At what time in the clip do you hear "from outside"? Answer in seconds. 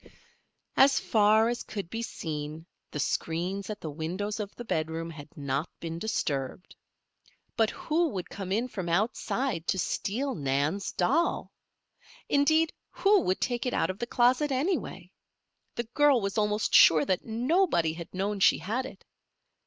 8.67-9.67